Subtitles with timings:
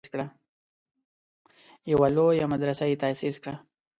[1.91, 3.55] یوه لویه مدرسه یې تاسیس کړه.